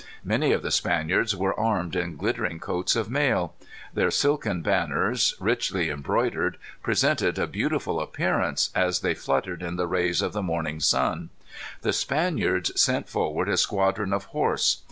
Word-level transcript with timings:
Many 0.23 0.51
of 0.51 0.63
the 0.63 0.71
Spaniards 0.71 1.35
were 1.35 1.53
armed 1.59 1.95
in 1.95 2.15
glittering 2.15 2.59
coats 2.59 2.95
of 2.95 3.07
mail. 3.07 3.53
Their 3.93 4.09
silken 4.09 4.63
banners, 4.63 5.35
richly 5.39 5.91
embroidered, 5.91 6.57
presented 6.81 7.37
a 7.37 7.45
beautiful 7.45 7.99
appearance 7.99 8.71
as 8.73 9.01
they 9.01 9.13
fluttered 9.13 9.61
in 9.61 9.75
the 9.75 9.85
rays 9.85 10.23
of 10.23 10.33
the 10.33 10.41
morning 10.41 10.79
sun. 10.79 11.29
The 11.83 11.93
Spaniards 11.93 12.71
sent 12.81 13.09
forward 13.09 13.47
a 13.47 13.57
squadron 13.57 14.11
of 14.11 14.23
horse. 14.33 14.77